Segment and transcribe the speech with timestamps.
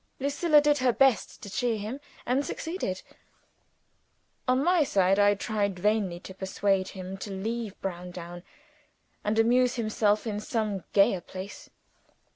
[0.19, 3.03] Lucilla did her best to cheer him, and succeeded.
[4.47, 8.41] On my side, I tried vainly to persuade him to leave Browndown
[9.23, 11.69] and amuse himself in some gayer place.